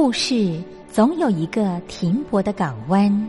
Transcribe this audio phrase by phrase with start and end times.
[0.00, 3.28] 故事总有一个停泊的港湾。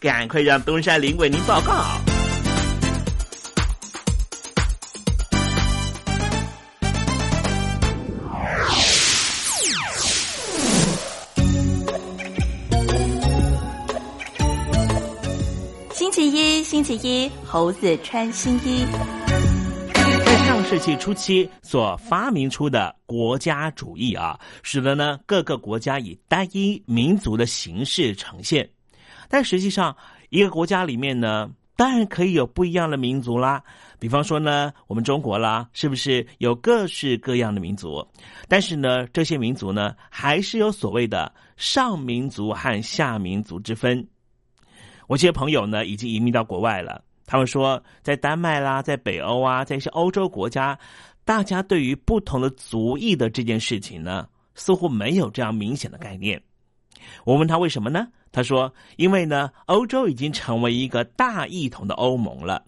[0.00, 1.84] 赶快让东山林为您报告。
[15.92, 18.86] 星期一，星期一，猴子穿新衣。
[20.24, 28.66] 在上世纪初期所发明出的国家主义啊，使得呢各个国家以单一民族的形式呈现。
[29.30, 29.96] 但实际上，
[30.28, 33.62] 一个国家里面呢，当然可以有不一样的民族啦。
[34.00, 38.04] 比方说呢，我们中国啦，是不是有各式各样的民族？
[38.48, 44.04] 但是呢，这些民族呢，还是有所谓的上民族和下民族之分。
[45.06, 47.02] 我这些朋友呢，已经移民到国外了。
[47.24, 50.76] 他们说，在丹麦啦，在北欧啊，在一些欧洲国家，
[51.24, 56.42] 大家对于不同的族裔的这件事情呢，似乎没有这样明显的概念。
[57.24, 58.08] 我问他为什么呢？
[58.32, 62.64] 他说：“因为呢，欧洲已经成为一个大一统的欧盟了，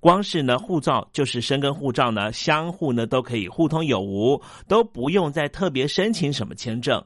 [0.00, 7.04] 光是呢护照就是申根护照呢，相互呢都可以互通有无，都不用再特别申请什么签证，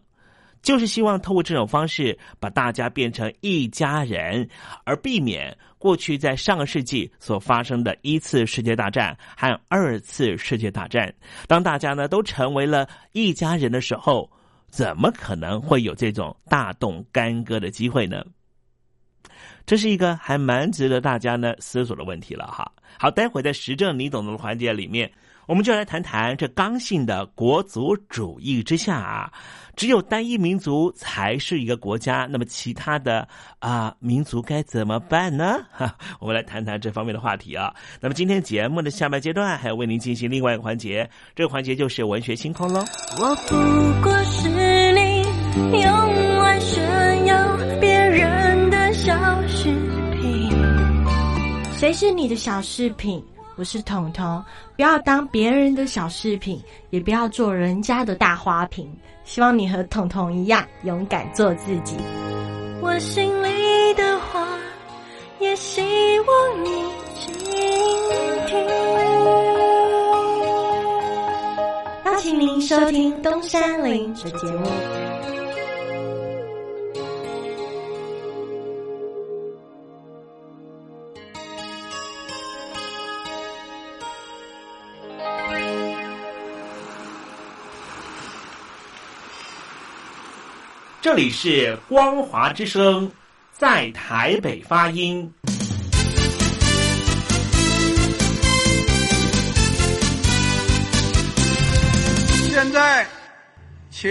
[0.62, 4.48] 就是希望透过这种方式把大家变成一家人，
[4.84, 11.12] 而避免过去在上个世纪所发生的一次世界大战和二次世界大战。
[11.48, 14.30] 当大家呢都成为了一家人的时候。”
[14.68, 18.24] 怎么可能会有这种大动干戈的机会呢？
[19.66, 22.70] 这是一个还蛮值得大家呢思索的问题了哈。
[22.98, 25.10] 好，待会在时政你懂的环节里面，
[25.48, 29.32] 我们就来谈谈这刚性的国族主义之下啊。
[29.74, 33.26] 只有单一民族才是一个国家，那么其他的
[33.60, 35.64] 啊民族该怎么办呢？
[35.70, 37.72] 哈， 我们来谈谈这方面的话题啊。
[38.00, 42.84] 那么今天节目的下半阶段还要为您进行另外一个环节，这个环节就是文学星空喽。
[43.20, 49.14] 我不过是你用来炫耀别人的小
[49.46, 49.72] 饰
[50.12, 50.50] 品，
[51.78, 53.22] 谁是你的小饰品？
[53.58, 54.40] 我是彤彤，
[54.76, 58.88] 不要当别人的小饰品，也不要做人家的大花瓶。
[59.24, 61.96] 希望你和彤彤一样勇敢做自己。
[62.80, 64.46] 我心里的话，
[65.40, 65.82] 也希
[66.20, 66.70] 望你
[67.16, 67.34] 倾
[68.46, 68.64] 听。
[72.04, 75.17] 邀请您收听东山林的节目。
[91.00, 93.08] 这里是光华之声，
[93.52, 95.32] 在台北发音。
[102.50, 103.06] 现在，
[103.90, 104.10] 请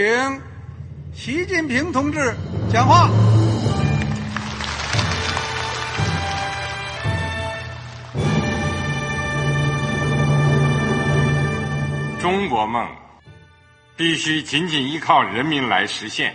[1.12, 2.34] 习近平同志
[2.72, 3.10] 讲话。
[12.18, 12.88] 中国梦
[13.94, 16.34] 必须紧紧依靠人民来实现。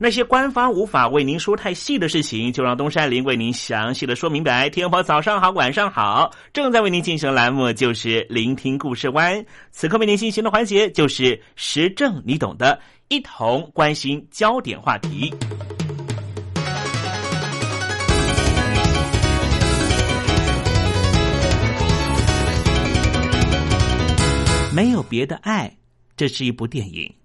[0.00, 4.70] 那些官方无法为您说太细的事情，就让东山林为您详细的说明白。
[4.70, 9.44] 天婆早上好，晚上好，正在为您进行栏目就是聆听故事湾。
[9.72, 15.34] 此刻为您进行的环节就是时政，你懂的，一同关心焦点话题。
[24.72, 25.76] 没有别的爱，
[26.16, 27.17] 这是一部电影。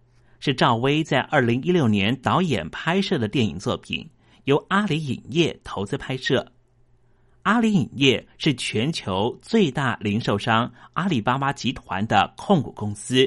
[0.46, 4.06] 是赵薇在二零一六年导演拍摄的电影作品，
[4.44, 6.52] 由阿里影业投资拍摄。
[7.44, 13.26] 阿里影业是全球最大零售商阿里巴巴集团的控股公司。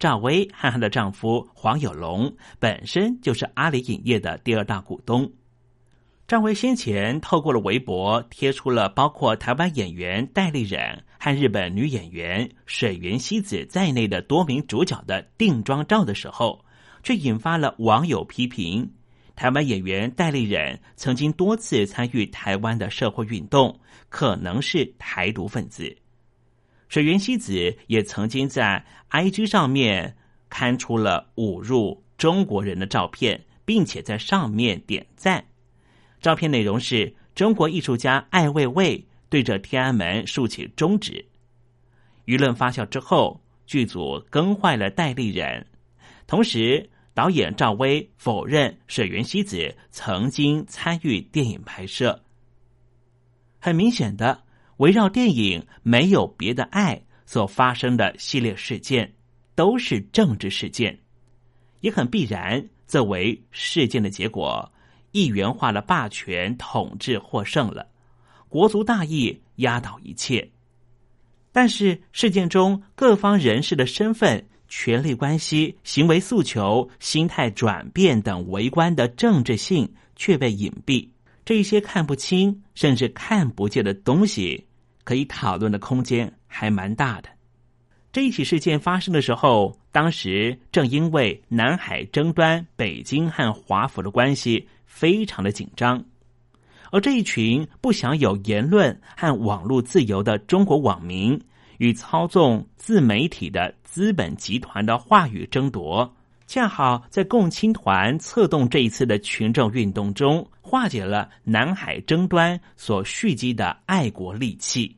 [0.00, 5.30] 赵薇和她的丈夫黄有龙本身就是阿里影业的第二大股东。
[6.28, 16.62] 赵薇先前透过了微博贴出了包括台湾演员戴立忍和日本女演员水原希子在内的多名主角的定妆照的时候，
[17.02, 18.92] 却引发了网友批评。
[19.34, 23.80] 台湾演员戴立忍曾经多次参与台湾的社会运动，
[24.10, 25.96] 可能是台独分子。
[26.90, 30.14] 水原希子也曾经在 IG 上面
[30.50, 35.42] 刊出了侮辱中国人的照片，并且在上面点赞。
[36.20, 41.24] 照片内容是中国艺术家艾未未对着天安门竖起中指。
[42.26, 45.66] 舆论发酵之后，剧组更换了代理人，
[46.26, 52.22] 同时导演赵薇否认水原希子曾经参与电影拍摄。
[53.58, 54.44] 很明显的，
[54.76, 59.14] 围绕电影没有别的爱所发生的系列事件，
[59.54, 60.98] 都是政治事件，
[61.80, 64.72] 也很必然作为事件的结果。
[65.18, 67.88] 一元化的霸权统治获胜了，
[68.48, 70.48] 国族大义压倒一切。
[71.50, 81.08] 但是事件中各方人士的身份、权力关系、行为诉求、心态转变等围观的政治性却被隐蔽。
[81.44, 84.66] 这些看不清甚至看不见的东西，
[85.02, 87.28] 可以讨论的空间还蛮大的。
[88.12, 94.68] 这一起事件发生的时候，当时正因为南海争端，北京和华府的关系。
[94.88, 96.02] 非常的紧张，
[96.90, 101.40] 而这一群不享有言论和网络自由的中国网民，
[101.76, 106.12] 与操纵自媒体的资本集团的话语争夺，
[106.48, 114.96] 恰好在共青团策动这一次的群众运动中，化解了南海争端所蓄积的爱国戾气。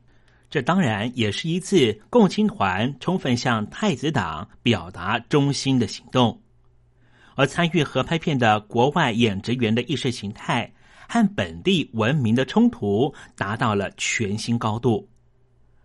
[0.49, 6.40] 这当然也是一次共青团充分向太子党表达忠心的行动。
[7.35, 10.71] 而参与合拍片的国外演职员的意识形态
[11.07, 15.07] 和本地文明的冲突达到了全新高度。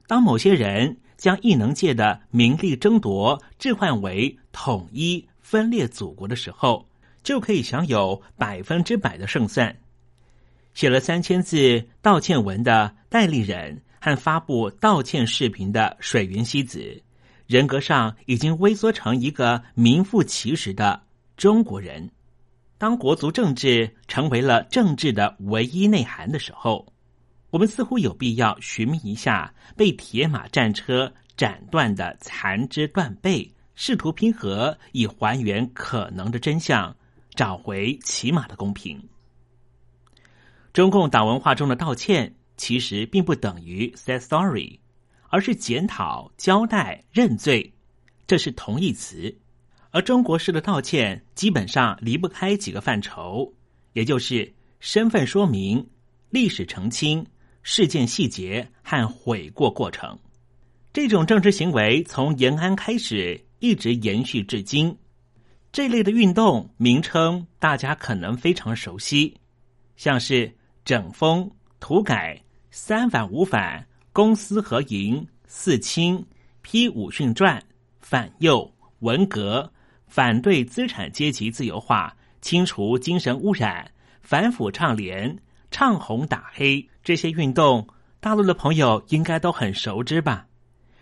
[0.06, 6.88] 当某些人将异能界的名利争夺置换为统一分裂祖国的时候，
[7.22, 9.76] 就可以享有百分之百的胜算。
[10.74, 17.02] 写了三千字道歉文的戴立忍和发布道歉视频的水原希子，
[17.46, 21.05] 人格上已经微缩成一个名副其实的。
[21.36, 22.10] 中国人，
[22.78, 26.90] 当国族政治成为了政治的唯一内涵的时候，
[27.50, 36.96] 我们似乎有必要寻觅一下被铁马战车斩断的残肢断背，试图拼合，以还原可能的真相，
[37.34, 38.98] 找回起码的公平。
[40.72, 44.80] 中共党文化中的道歉，其实并不等于 say sorry，
[45.28, 47.74] 而是检讨、交代、认罪，
[48.26, 49.36] 这是同义词。
[49.96, 53.50] 而中国式的道歉基本上离不开几个范畴，
[53.94, 55.88] 也就是身份说明、
[56.28, 57.26] 历史澄清、
[57.62, 60.18] 事件细节和悔过过程。
[60.92, 64.94] 这种政治行为从延安开始一直延续至今。
[65.72, 69.34] 这类的运动名称大家可能非常熟悉，
[69.96, 71.50] 像是整风、
[71.80, 72.38] 土改、
[72.70, 76.22] 三反五反、公私合营、四清、
[76.60, 77.58] 批武训传、
[77.98, 79.72] 反右、文革。
[80.06, 83.90] 反对资产阶级自由化，清除精神污染，
[84.22, 85.38] 反腐倡廉，
[85.70, 87.86] 唱红打黑，这些运动，
[88.20, 90.46] 大陆的朋友应该都很熟知吧？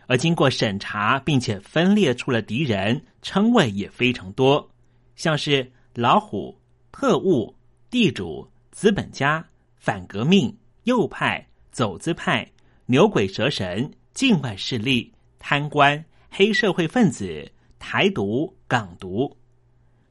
[0.07, 4.71] 而经过审查并且分裂出了敌人，称谓也非常多，
[5.17, 6.59] 像是老虎、
[6.93, 7.55] 特务、
[7.89, 9.43] 地主、资本家、
[9.79, 12.47] 反革命、右派、走资派、
[12.87, 17.51] 牛鬼蛇神、境外势力、贪官、黑社会分子。
[17.87, 19.37] 台独、港独，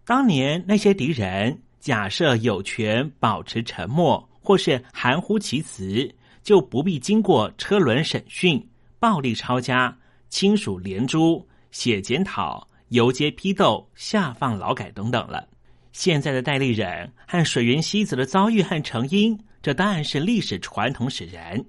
[0.05, 6.07] 当年那些敌人假设有权保持沉默或是含糊其辞，
[6.43, 8.63] 就不必经过车轮审讯、
[8.99, 9.97] 暴力抄家、
[10.29, 15.49] 亲属连诛、写检讨、游街批斗、下放劳改等等了。
[15.93, 21.59] 现在的戴立忍和水原希子的遭遇和成因，这当然是历史传统使然。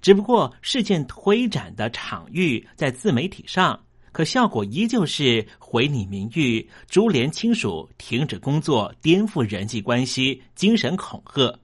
[0.00, 3.78] 只不过事件推展的场域在自媒体上，
[4.18, 11.56] 可效果依旧是毁你名誉、株连亲属、停止工作、颠覆人际关系、精神恐吓。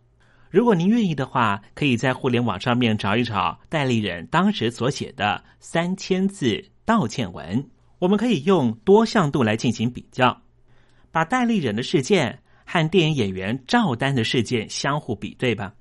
[0.51, 7.69] 如果您愿意的话，可以在互联网上面找一找戴立忍当时所写的三千字道歉文。
[7.99, 10.41] 我们可以用多项度来进行比较，
[11.11, 15.75] 把戴立忍的事件和电影演员赵丹的事件相互比对吧。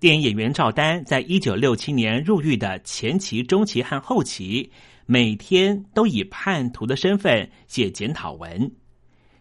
[0.00, 4.70] 电影演员赵丹在一九六七年入狱的前期、中期和后期，
[5.06, 8.70] 每天都以叛徒的身份写检讨文，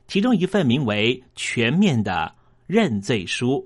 [0.08, 2.36] 其中一份名为《全面的
[2.68, 3.64] 认罪书》。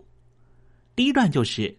[0.95, 1.75] 第一段就是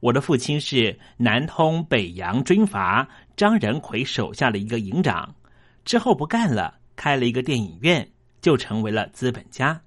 [0.00, 5.34] 我的父亲是南通北洋军阀张仁奎手下的一个营长，
[5.84, 8.06] 之后不干了，开了一个电影院，
[8.40, 9.80] 就成为了资本家，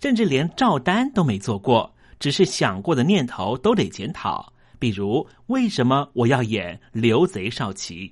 [0.00, 1.92] 甚至连赵丹都没做过。
[2.18, 8.10] 只是想过的念头都得检讨，比如为什么我要演刘贼少奇？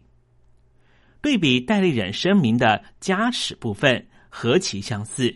[1.24, 5.34] 对比戴立人声明的家史部分何其相似，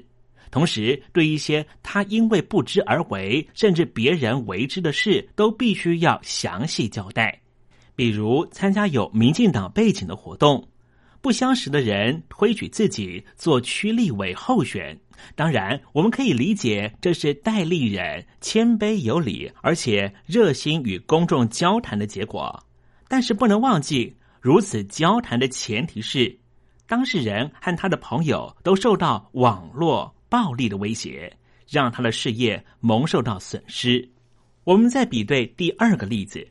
[0.51, 7.41] 同时对一些他因为不知而为，甚至别人为之的事，都必须要详细交代，
[7.97, 10.63] 比如参加有民进党背景的活动。
[11.23, 14.95] 不相识的人推举自己做区立委候选，
[15.35, 22.63] 当然我们可以理解这是戴立人谦卑有礼，而且热心与公众交谈的结果。
[23.09, 24.15] 但是不能忘记，
[24.49, 26.35] 如此交谈的前提是，
[26.87, 31.31] 当事人和他的朋友都受到网络暴力的威胁，
[31.69, 34.11] 让他的事业蒙受到损失。
[34.65, 36.49] 我们再比对第二个例子，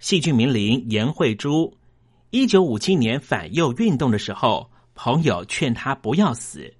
[0.00, 1.74] 戏剧名伶严慧珠。
[2.28, 6.74] 一九五七年反右运动的时候，朋友劝他不要死，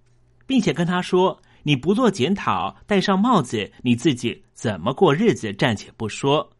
[0.46, 5.54] 并且跟他说：“你不做检讨，戴上帽子，你自己怎么过日子？
[5.54, 6.50] 暂且不说，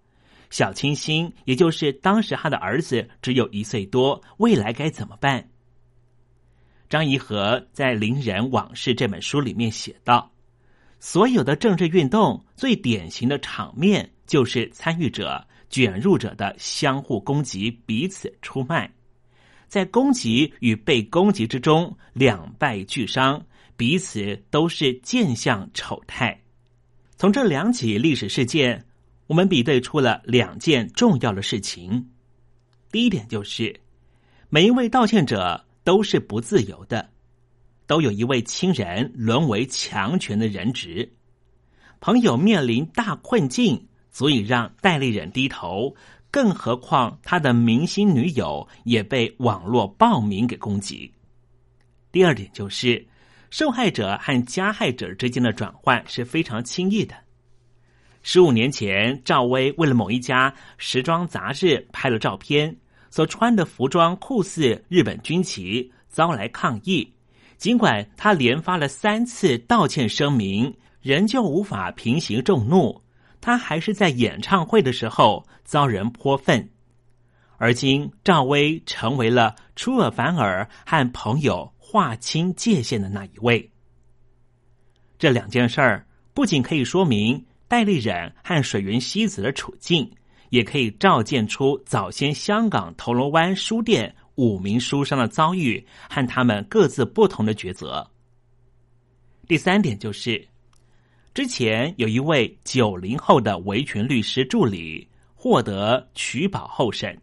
[0.53, 5.49] 小清新，也就是当时他的儿子只有一岁多，未来该怎么办？”
[6.89, 10.31] 张怡和在《伶人往事》这本书里面写道
[11.01, 18.93] ：“所有的政治运动最典型的场面，就是参与者。”卷入者的相互攻击，彼此出卖，
[19.69, 23.43] 在攻击与被攻击之中，两败俱伤，
[23.75, 26.39] 彼此都是见相丑态。
[27.17, 28.85] 从这两起历史事件，
[29.33, 32.11] 我们比对出了两件重要的事情。
[32.91, 33.81] 第一点就是，
[34.51, 37.09] 每一位道歉者都是不自由的，
[37.87, 41.11] 都有一位亲人沦为强权的人质，
[41.99, 43.89] 朋友面临大困境。
[44.11, 45.97] 足以让戴立忍低头，
[46.31, 51.11] 更何况他的明星女友也被网络暴民给攻击。
[52.11, 53.07] 第二点就是，
[53.49, 57.15] 受害者和加害者之间的转换是非常轻易的。
[58.23, 62.77] 十五年前，赵薇为了某一家时装杂志拍了照片，
[63.11, 67.13] 所穿的服装酷似日本军旗，遭来抗议。
[67.57, 73.03] 尽管她连发了三次道歉声明，仍旧无法平息众怒。
[73.41, 76.71] 他还是在演唱会的时候遭人泼粪，
[77.57, 83.69] 而今赵薇成为了出尔反尔和朋友划清界限的那一位。
[85.19, 90.07] 这两件事儿不仅可以说明戴立忍和水原希子的处境，
[90.51, 98.07] 也可以照见出早先香港铜锣湾书店五名书商的遭遇和他们各自不同的抉择。
[99.49, 100.47] 第三点就是。
[101.33, 107.19] 之前有一位九零后的维权律师助理获得取保候审，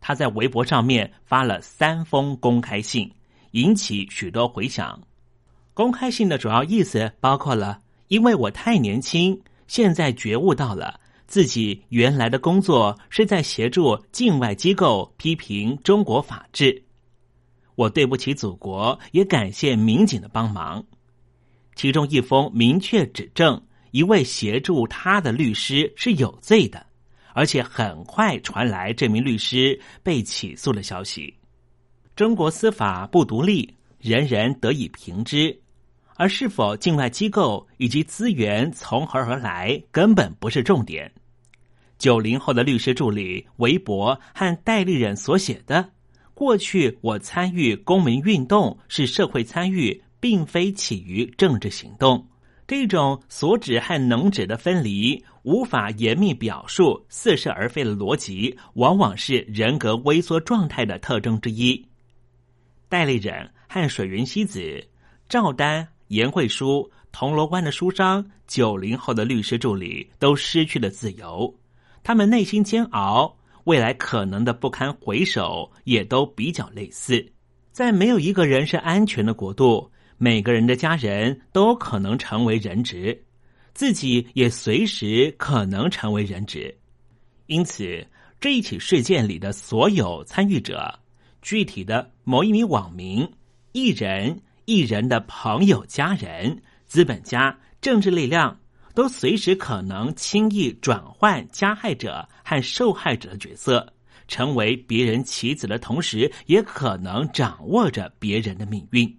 [0.00, 3.10] 他在微博上面发了三封公开信，
[3.50, 5.02] 引起许多回响。
[5.74, 16.82] 公开信的主要意思包括了：因为我太年轻，现在觉悟到了自己原来的工作是在协助境外机构批评中国法治，
[17.74, 20.84] 我对不起祖国，也感谢民警的帮忙。
[21.74, 23.60] 其中一封明确指证
[23.92, 26.84] 一位协助他的律师是有罪的，
[27.32, 31.34] 而且很快传来这名律师被起诉的消息。
[32.14, 35.58] 中国司法不独立，人人得以平之，
[36.16, 41.12] 而是否境外机构以及资源从何而来，根本不是重点。
[41.98, 45.90] 九零后的律师助理韦博和戴立忍所写的
[46.34, 50.02] “过去我参与公民运动是社会参与”。
[50.22, 52.24] 并非起于政治行动，
[52.64, 61.84] 这种所指和能指的分离，无法严密表述、似是而非的逻辑，往往是人格微缩状态的特征之一。
[62.88, 64.86] 戴立忍和水原希子、
[65.28, 71.58] 赵丹、严慧书、铜锣湾的书商、九零后的律师助理都失去了自由，
[72.02, 77.32] 他们内心煎熬，未来可能的不堪回首也都比较类似。
[77.70, 83.24] 在没有一个人是安全的国度，每个人的家人都可能成为人质，
[83.72, 86.76] 自己也随时可能成为人质。
[87.46, 88.06] 因此，
[88.38, 90.98] 这一起事件里的所有参与者，
[91.40, 93.26] 具体的某一名网民、
[93.72, 96.62] 艺人、艺人的朋友、家人。
[96.84, 98.54] 资本家、政治力量
[98.94, 103.90] 都随时可能轻易转换加害者和受害者的角色，
[104.28, 109.18] 成为别人棋子的同时，也可能掌握着别人的命运。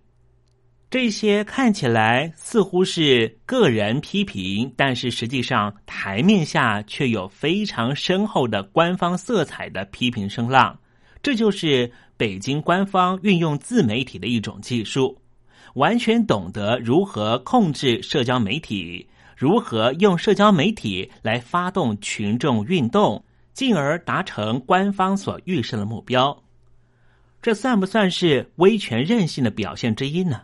[0.91, 10.79] 这些看起来似乎是个人批评，但是实际上台面下却有非常深厚的官方色彩的批评声浪，
[11.23, 15.17] 这就是北京官方运用自媒体的一种技术。
[15.73, 26.43] 完全懂得如何控制社交媒体，如何用社交媒体来发动群众运动，进而达成官方所预设的目标。
[27.41, 30.41] 这算不算是威权任性的表现之一呢？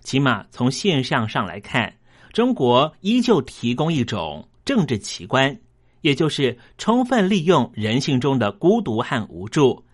[0.00, 1.94] 起码从现象上来看，
[2.32, 5.56] 中国依旧提供一种政治奇观，
[6.00, 9.84] 也就是充分利用人性中的孤独和无助。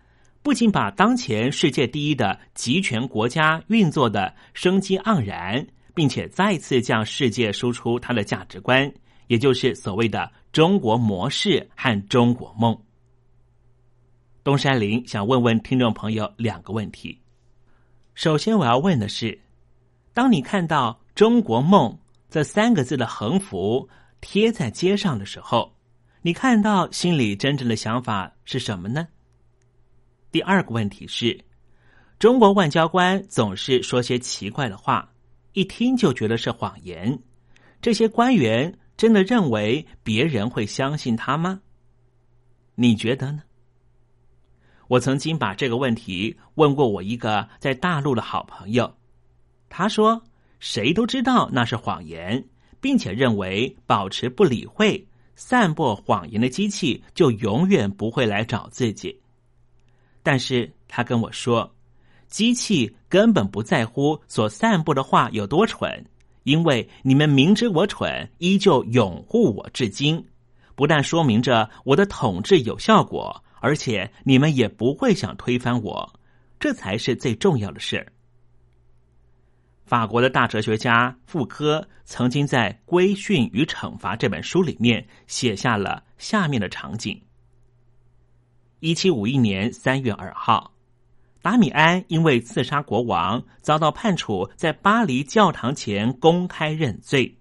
[0.48, 8.90] 不仅把当前世界第一的集权国家运作的生机盎然，并且再次向世界输出它的价值观，
[9.26, 12.74] 也就是所谓的中国模式和中国梦。
[14.42, 17.20] 东山林想问问听众朋友两个问题：
[18.14, 19.38] 首先，我要问的是，
[20.14, 21.94] 当你看到“中国梦”
[22.30, 23.86] 这三个字的横幅
[24.22, 25.76] 贴在街上的时候，
[26.22, 29.06] 你看到心里真正的想法是什么呢？
[30.30, 31.42] 第二个问题是，
[32.18, 35.10] 中国外交官总是说些奇怪的话，
[35.54, 37.18] 一听就觉得是谎言。
[37.80, 41.62] 这些官员真的认为别人会相信他吗？
[42.74, 43.42] 你觉得呢？
[44.88, 48.96] 我曾经把这个问题问过我一个在大陆的好朋友，
[49.68, 50.22] 他说
[50.60, 52.48] ：“谁都知道那是谎言，
[52.80, 59.22] 并且认为保持不理会，散播谎言的机器就永远不会来找自己。”
[60.30, 61.74] 但是他跟我说，
[62.26, 66.04] 机器根本不在乎所散布的话有多蠢，
[66.42, 70.22] 因为你们明知我蠢，依旧拥护我至今，
[70.74, 76.20] 不但说明着我的统治有效果，而且你们也不会想推翻我，
[76.60, 78.06] 这才是最重要的事。
[79.86, 87.18] 法国的大哲学家傅科曾经在《规训与惩罚》这本书里面写下了下面的场景。
[88.80, 90.70] 一七五一年三月二号，
[91.42, 97.36] 达米安因为刺杀国王，遭到判处在巴黎教堂前公开认罪。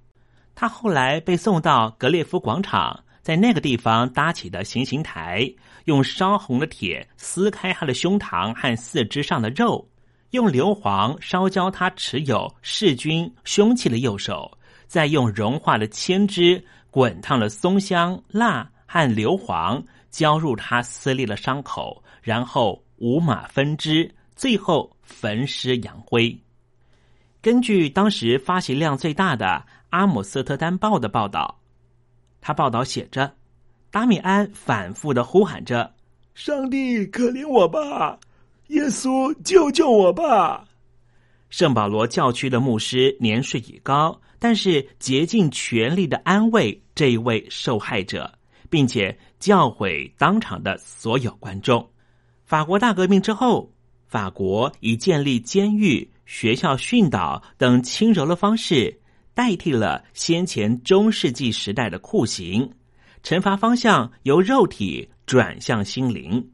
[0.56, 5.48] 他后来被送到格列夫广场，在那个地方搭起的行刑台，
[5.86, 9.88] 用烧红的铁撕开他的胸膛和四肢上的肉，
[10.32, 19.84] 用硫磺烧焦他持有弑君凶器的右手，再用融化的铅汁滚烫的松香、蜡和硫磺。
[20.10, 26.38] 浇入他撕裂的伤口，然后五马分尸，最后焚尸扬灰。
[27.42, 29.46] 根据当时发行量最大的
[29.92, 31.60] 《阿姆斯特丹报》的报道，
[32.42, 33.32] 他报道写着：
[33.90, 35.94] 达米安反复的呼喊着
[36.36, 38.20] ：“上帝可怜我吧，
[38.68, 40.68] 耶稣救救我吧！”
[41.50, 48.37] 圣保罗教区的牧师年事已高，但是竭尽全力的安慰这一位受害者。
[48.70, 51.90] 并且教诲当场的所有观众。
[52.46, 53.72] 法国大革命之后，
[54.08, 59.02] 法国以建立监狱、学校训导等轻柔的方式，
[59.34, 62.72] 代替了先前中世纪时代的酷刑，
[63.22, 66.52] 惩罚方向由肉体转向心灵。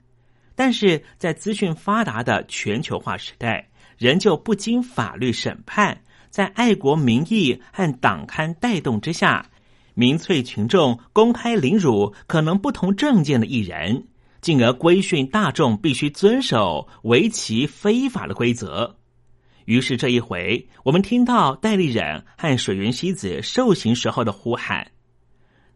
[0.55, 9.45] 但是在资讯发达的全球化时代，仍旧不经法律审判，在爱国民意和党刊带动之下。
[9.93, 14.07] 民粹群众公开凌辱可能不同政见的艺人，
[14.41, 18.97] 进而规训大众必须遵守为其非法的规则。
[19.65, 24.91] 于是这一回，我们听到戴立忍和水原希子受刑时候的呼喊。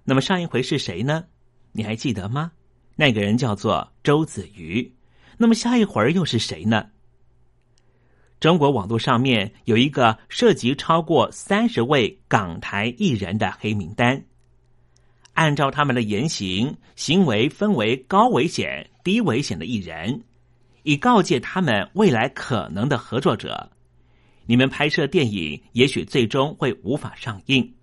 [0.03, 1.25] 那么上一回是谁呢？
[1.71, 2.51] 你还记得吗？
[2.95, 4.93] 那个人叫做周子瑜。
[5.37, 6.87] 那么下一回又是谁呢？
[8.39, 14.23] 中国网络上面有一个涉及超过三十位港台艺人的黑名单。
[15.33, 20.23] 按照他们的言行行为，分为高危险、低危险的艺人。
[20.83, 23.69] 以告诫他们未来可能的合作者。
[24.45, 27.73] 你们拍摄电影，也许最终会无法上映。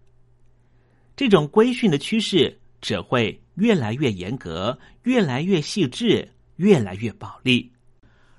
[1.15, 7.74] 这种规训的趋势只会越来越严格，越来越细致，越来越暴力。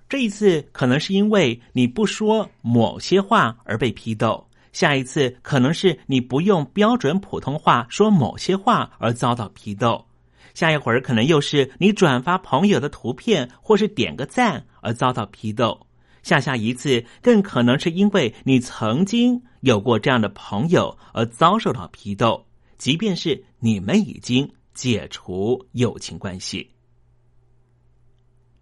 [0.07, 10.05] 这一次可能是因为你不说某些话而被批斗，下一次可能是你不用标准普通话说某些话而遭到批斗，
[10.53, 15.87] 下一会儿可能又是你转发朋友的图片或是点个赞而遭到批斗，
[16.21, 22.45] 下下一次更可能是因为你曾经有过这样的朋友而遭受到批斗，
[22.77, 26.69] 即便是你们已经解除友情关系。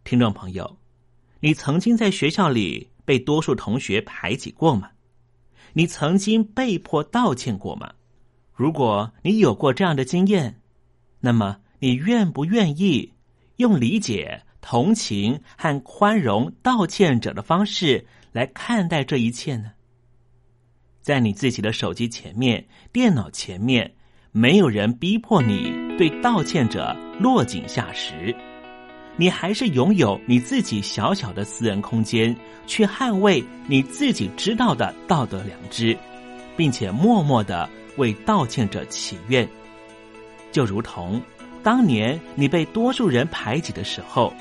[0.05, 0.77] 听众朋友。
[1.43, 4.89] 你曾经在学校里被多数同学排挤过吗？
[5.73, 7.91] 你曾经被迫道歉过吗？
[8.53, 10.61] 如果你有过这样的经验，
[11.19, 13.11] 那么你愿不愿意
[13.57, 19.73] 用理解、同情和宽容道歉者的方式来看待这一切呢？
[21.01, 23.93] 在你自己的手机前面、电脑前面，
[24.31, 28.33] 没有人逼迫你对道歉者落井下石。
[29.15, 35.97] 你还是拥有你自己小小的私人空间，去捍卫你自己知道的道德良知，
[36.57, 39.47] 并且默默的为道歉者祈愿，
[40.51, 41.21] 就如同
[41.61, 44.33] 当年你被多数人排挤的时候，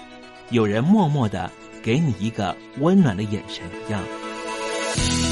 [0.50, 1.50] 有人默默的
[1.82, 5.31] 给你一个温暖的眼神一样。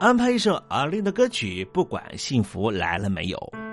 [0.00, 3.67] 安排一首阿令的歌曲，不管幸福来了没有。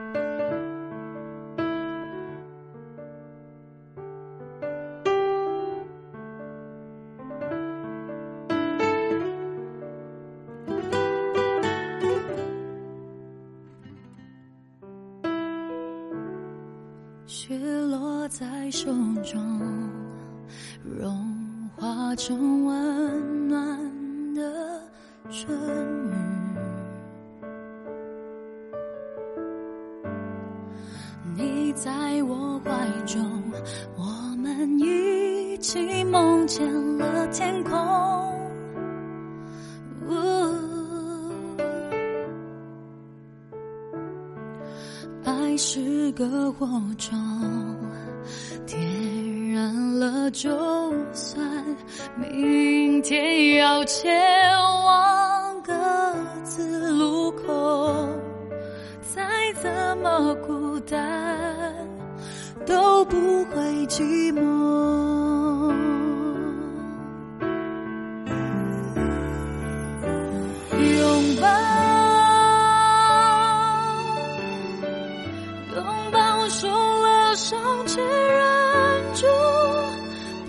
[76.50, 79.26] 受了伤却忍住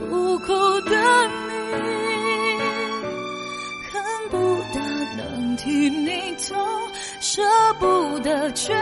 [0.09, 0.47] 不哭
[0.83, 0.97] 的
[1.29, 1.53] 你，
[3.93, 4.37] 恨不
[4.75, 4.81] 得
[5.17, 6.57] 能替你痛，
[7.21, 7.43] 舍
[7.79, 8.75] 不得却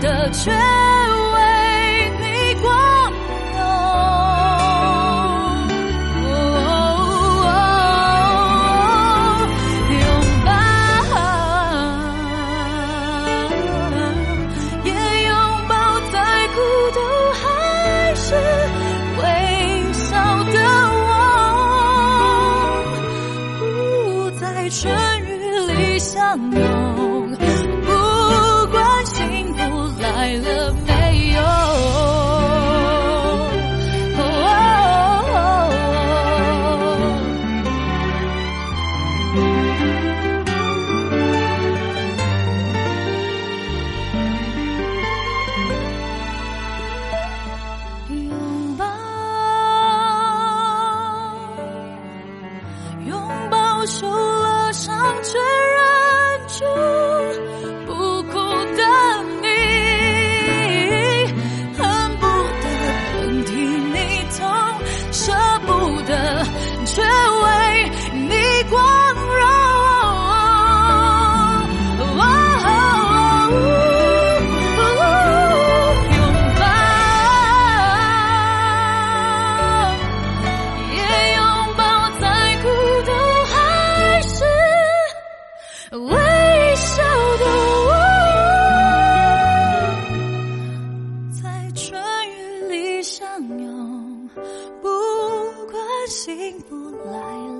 [0.00, 1.19] 的绝望。
[93.10, 94.30] 相拥，
[94.80, 94.88] 不
[95.68, 97.18] 管幸福来
[97.56, 97.59] 了。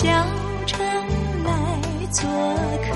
[0.00, 0.06] 小
[0.64, 0.78] 城
[1.42, 1.82] 来
[2.12, 2.30] 做
[2.84, 2.94] 客。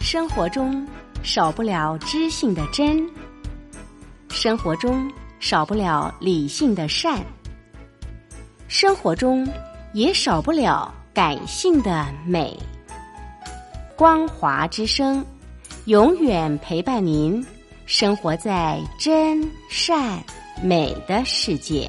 [0.00, 0.86] 生活中
[1.22, 3.08] 少不了知性的真，
[4.28, 5.10] 生活中
[5.40, 7.24] 少不了理性的善，
[8.74, 9.46] 生活中
[9.92, 12.58] 也少不了感性的美。
[13.94, 15.22] 光华之声，
[15.84, 17.46] 永远陪伴您，
[17.84, 20.18] 生活在真善
[20.62, 21.88] 美的世界。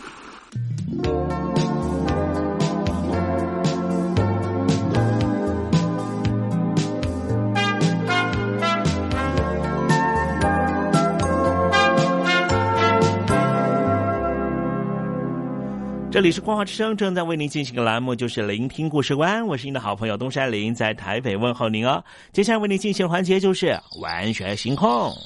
[16.21, 22.03] 这里是光华之声，正在为您进行的栏目就是聆听故事湾，我是您的好朋友东山林，在台北问候您哦。
[22.31, 25.17] 接下来为您进行的环节就是玩学星空。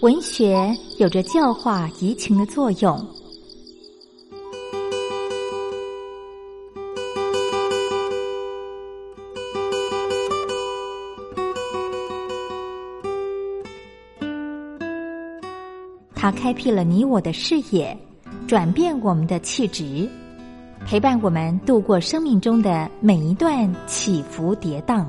[0.00, 0.56] 文学
[1.00, 3.04] 有着教化怡情的作用。
[16.26, 17.96] 它开辟了你我的视野，
[18.48, 20.10] 转变我们的气质，
[20.84, 25.06] 陪伴我们度过生命中的每一段起伏跌宕。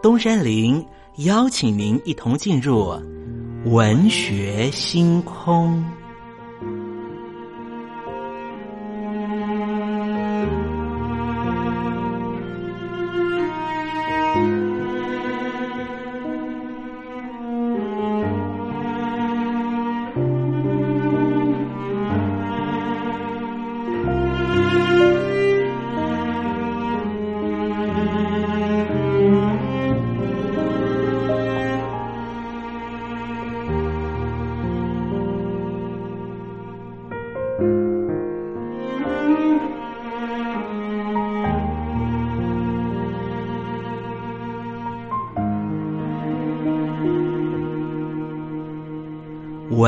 [0.00, 0.86] 东山林
[1.24, 2.94] 邀请您一同进入
[3.64, 5.84] 文学星空。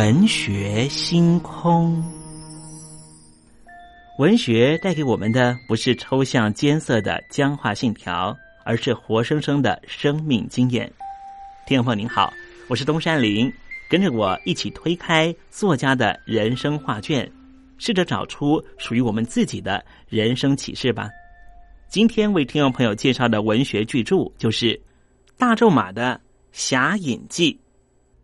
[0.01, 2.03] 文学星空，
[4.17, 8.35] 文学带给我们的不是抽象艰涩的僵化信条，
[8.65, 10.91] 而是活生生的生命经验。
[11.67, 12.33] 听众朋友您好，
[12.67, 13.53] 我是东山林，
[13.91, 17.31] 跟着我一起推开作家的人生画卷，
[17.77, 21.11] 试着找出属于我们自己的人生启示吧。
[21.91, 24.81] 今天为听众朋友介绍的文学巨著就是
[25.37, 26.15] 大仲马的
[26.53, 27.53] 《侠隐记》。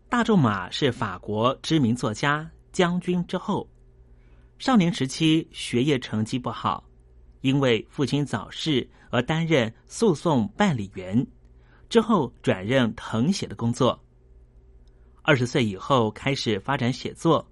[0.09, 3.67] 大仲马是法国知名作家、将军之后，
[4.57, 6.81] 少年时期学业成绩不好，
[7.41, 11.27] 因为父亲早逝而担任诉讼办理员，
[11.89, 14.01] 之后转任誊写的工作。
[15.23, 17.45] 二十岁以后开始发展写作。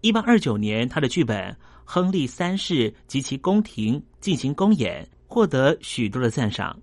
[0.00, 1.52] 一八二九年，他的剧本
[1.84, 6.80] 《亨利三世及其宫廷》进行公演，获得许多的赞赏。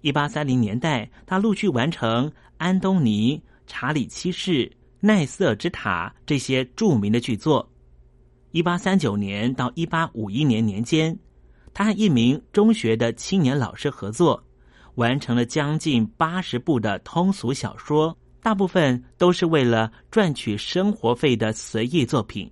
[0.00, 3.36] 一八三零年代，他陆续完成《安东尼》。
[3.66, 7.68] 查理七世、奈瑟之塔这些著名的剧作。
[8.52, 11.18] 一八三九年到一八五一年年间，
[11.72, 14.42] 他和一名中学的青年老师合作，
[14.94, 22.48] 完成了将近八十部的通俗小说，大部分都是为了赚取生活费的随意作品。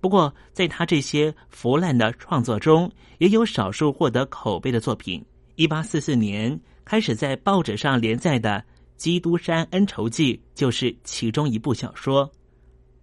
[0.00, 5.24] 不过，在他这些腐烂的创作中，也有少数获得口碑的作品。
[5.54, 8.58] 一八四四年开始在报纸上连载的。
[9.02, 12.30] 《基督山恩仇记》就是其中一部小说。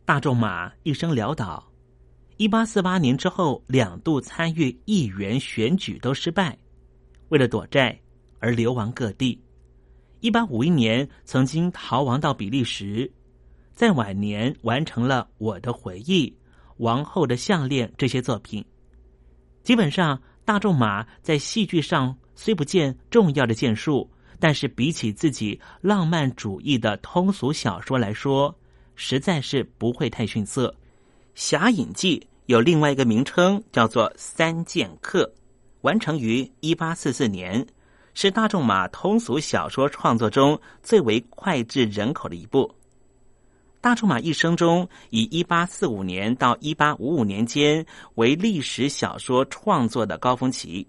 [0.05, 1.69] 大仲马一生潦倒，
[2.37, 6.57] 一八四八年之后，两度参与议员选举都失败，
[7.27, 7.99] 为了躲债
[8.39, 9.37] 而流亡各地。
[10.21, 13.11] 一八五一年曾经逃亡到比利时，
[13.75, 16.27] 在晚年完成了《我的回忆》
[16.77, 18.63] 《王后的项链》这些作品。
[19.63, 24.09] 基本上，大仲马在戏剧上虽不见重要的建树，
[24.39, 28.55] 但是比起自己浪漫主义的通俗小说来说，
[28.95, 30.69] 实在是不会太逊色。
[31.35, 35.23] 《侠隐记》有另外一个名称，叫做《三剑客》，
[35.81, 37.65] 完成于一八四四年，
[38.13, 42.73] 是大仲马通俗小说创作中最为脍炙人口的一部。
[43.81, 47.85] 大仲马一生中，以一八四五年到一八五五年间
[48.15, 50.85] 为历史小说创作的高峰期，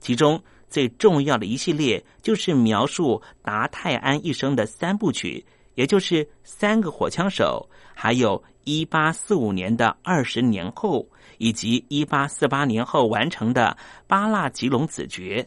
[0.00, 5.44] 其中最重要的一系列就是描述达泰安一生的三部曲，
[5.74, 11.06] 也就是《三个火枪手》，还有一八四五年的二十年后，
[11.38, 15.46] 以及一八四八年后完成的《巴纳吉隆子爵》。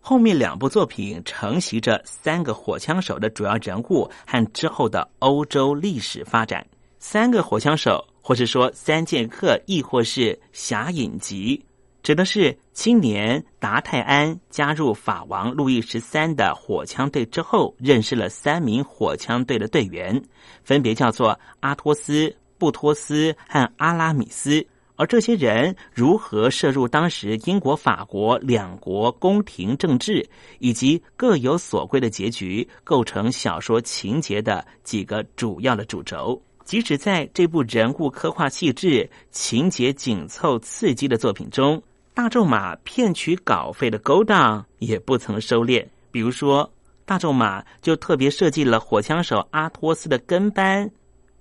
[0.00, 6.64] 后面两部作品承袭着三个火枪手的主要人物和之后的欧洲历史发展。
[7.00, 11.60] 三个火枪手，或是说三剑客，亦或是侠隐集，
[12.06, 20.22] 指的是青年达泰安加入法王路易十三的火枪队之后，认识了三名火枪队的队员，
[20.62, 24.64] 分别叫做阿托斯、布托斯和阿拉米斯。
[24.94, 30.30] 而这些人如何涉入当时英国、法国两国宫廷政治，
[30.60, 36.40] 以及各有所归的结局，构成小说情节的几个主要的主轴。
[36.64, 41.80] 即使在这部人物刻画细致、情节紧凑、刺激的作品中，
[42.16, 45.86] 大仲马骗取稿费的勾当也不曾收敛。
[46.10, 46.72] 比如说，
[47.04, 50.90] 大仲马就特别设计了火枪手阿托斯的跟班，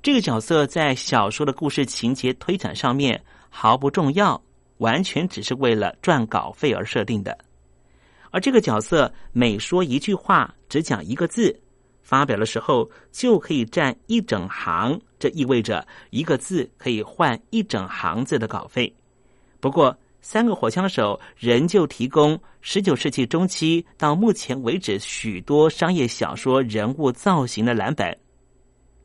[0.02, 3.24] 这个角色在小说的故事情节推展上面。
[3.50, 4.44] 毫不重要，
[4.80, 7.38] 完全只是为了赚稿费而设定的。
[8.32, 11.58] 而这个角色每说一句话，只讲一个字，
[12.04, 18.94] 发表的时候就可以占一整行，这意味着一个字可以换一整行字的稿费。
[19.62, 19.98] 不过，
[20.28, 28.25] 三个火枪手仍旧提供十九世纪中期到目前为止许多商业小说人物造型的蓝本。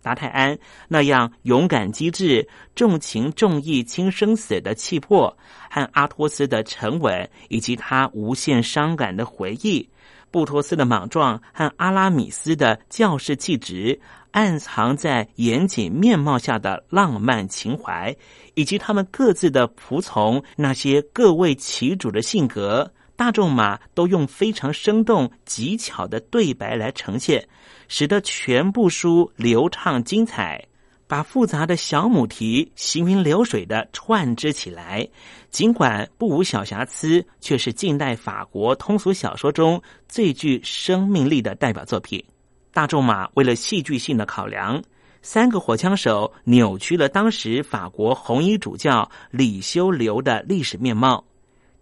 [0.02, 5.36] 达泰安那样勇敢机智、重情重义、轻生死的气魄，
[5.70, 9.88] 和阿托斯的沉稳以及他无限伤感的回忆，
[10.30, 18.16] 布托斯的莽撞和阿拉米斯的教士气质，暗藏在严谨面貌下的浪漫情怀，
[18.54, 22.90] 以及他们各自的仆从那些各为其主的性格。
[23.20, 27.46] 大众马都用非常生动、极巧的对白来呈现，
[27.86, 30.66] 使得全部书流畅精彩，
[31.06, 35.06] 把复杂的小母题行云流水的串织起来。
[35.50, 42.24] 尽管不无小瑕疵，却是近代法国通俗小说中最具生命力的代表作品。
[42.72, 44.82] 大众马为了戏剧性的考量，
[45.20, 51.22] 三个火枪手扭曲了当时法国红衣主教李修流的历史面貌。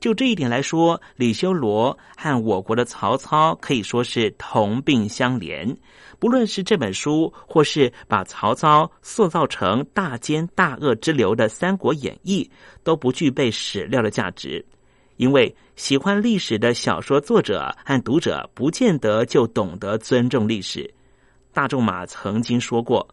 [0.00, 5.76] 就这一点来说，李修罗和我国的曹操可以说是同病相怜。
[6.20, 12.42] 不论是这本书，或是把曹操塑造成大奸大恶之流的《三国演义》，
[12.84, 14.64] 都不具备史料的价值。
[15.16, 20.92] 因为喜欢历史的小说作者和读者，不见得就懂得尊重历史。
[21.52, 23.08] 大仲马曾经说过：“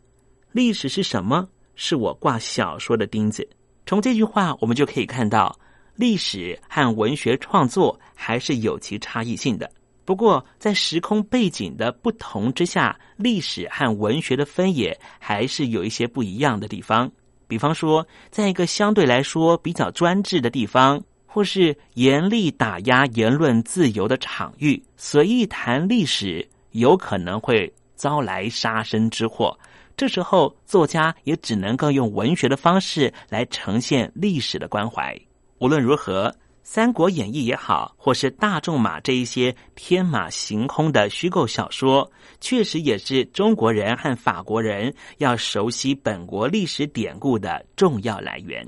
[0.51, 1.47] 历史是什么？
[1.75, 3.47] 是我挂小说的钉子。”
[3.87, 5.57] 从这句话，我们就可以看到。
[5.95, 9.69] 历史和文学创作还是有其差异性的。
[10.03, 17.11] 不过，在时空背景的不同之下，历史和文学的分野还是有一些不一样的地方。
[17.47, 29.57] 比方说，在一个相对来说比较专制的地方，或是严厉打压言论自由的场域，随意谈历史，有可能会遭来杀身之祸。
[29.97, 35.19] 这时候，作家也只能够用文学的方式来呈现历史的关怀。
[35.59, 36.27] 无论如何，
[36.63, 48.67] 《三国演义》也好，或是大仲马这一些天马行空的虚构小说，确实也是中国人和法国人要熟悉本国历史典故的重要来源。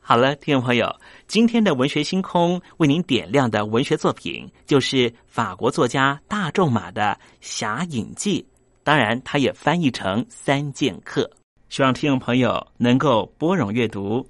[0.00, 0.94] 好了，听众朋友，
[1.26, 8.40] 今天的文学星空为您点亮的文学作品，就是法国作家大仲马的《侠隐记》，
[8.84, 11.22] 当然，它也翻译成《三剑客》。
[11.68, 14.24] 希望听众朋友能够拨冗阅读。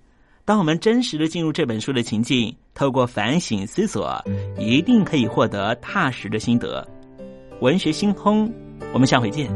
[0.48, 4.18] 当我们真实的进入这本书的情境，透过反省思索，
[4.58, 6.88] 一定可以获得踏实的心得。
[7.60, 8.50] 文学星空，
[8.94, 9.46] 我们下回见。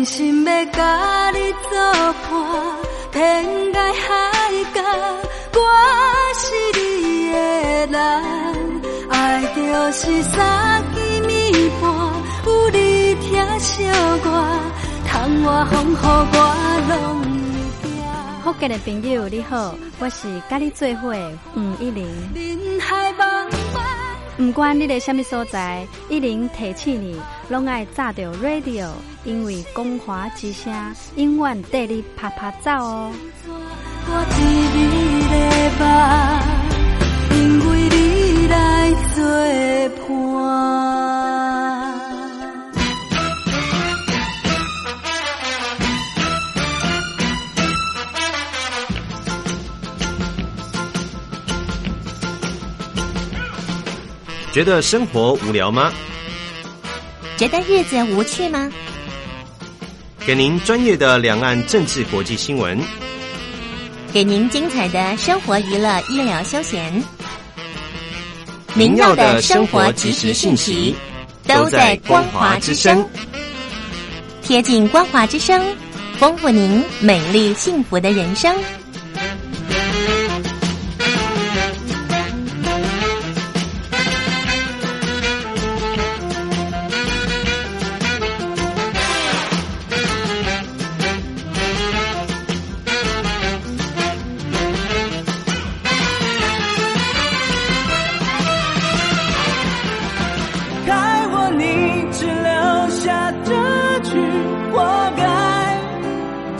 [0.00, 1.78] 坚心要甲你作
[2.30, 2.32] 伴，
[3.12, 4.08] 天涯海
[4.72, 4.80] 角，
[5.52, 5.60] 我
[6.38, 6.40] 是
[6.78, 7.36] 你的
[7.86, 8.80] 人。
[9.10, 9.60] 爱就
[9.92, 11.84] 是三更暝半，
[12.46, 13.84] 有你疼惜
[14.24, 14.26] 我，
[15.06, 15.96] 窗外风雨
[16.32, 16.36] 我
[16.88, 17.28] 拢会
[17.82, 18.42] 惊。
[18.42, 21.14] 福建的朋友你好，我是甲你做伙
[21.54, 22.06] 吴一玲。
[22.34, 27.20] 人海茫茫，不管你在什么所在，一玲提醒你，
[27.50, 28.88] 拢爱炸着 radio，
[29.24, 30.72] 因为光华之声
[31.16, 33.12] 永远带你啪啪走哦。
[34.12, 34.34] 我伫
[34.74, 34.78] 你
[35.30, 35.34] 的
[35.78, 35.82] 梦，
[37.36, 37.96] 因为你
[38.48, 38.54] 来
[39.14, 39.20] 作
[40.08, 40.08] 伴。
[54.52, 55.92] 觉得生活无聊吗？
[57.36, 58.68] 觉得日子无趣吗？
[60.26, 62.78] 给您专业的两岸政治国际新闻，
[64.12, 67.02] 给您精彩的生活娱乐医疗休闲，
[68.74, 70.94] 您要的生活即时信息
[71.46, 73.04] 都在光华之声。
[74.42, 75.64] 贴近光华之声，
[76.18, 78.54] 丰富您美丽幸福的人生。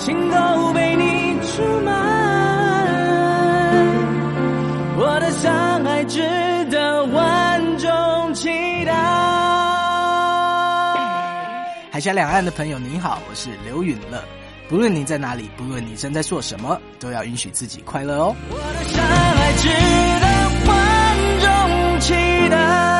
[0.01, 1.93] 情都被你出卖。
[4.97, 6.23] 我的伤害值
[6.71, 8.49] 得万众期
[8.87, 8.95] 待。
[11.93, 14.25] 海峡两岸的朋友你好，我是刘允乐。
[14.71, 18.35] 不论你在哪里，不论你正在做什么，都要允许自己快乐哦。
[18.49, 19.69] 我的伤害值
[20.23, 20.27] 得
[20.71, 20.73] 万
[21.41, 22.15] 众期
[22.49, 23.00] 待。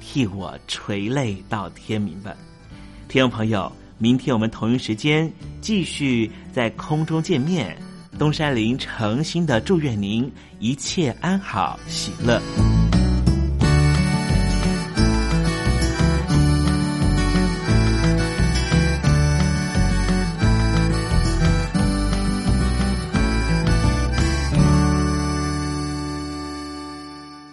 [0.00, 2.34] 替我垂泪到天明吧。
[3.08, 5.30] 听众朋友，明天我们同一时间
[5.60, 7.76] 继续在空中见面。
[8.18, 12.40] 东山林诚心的祝愿您一切安好，喜乐。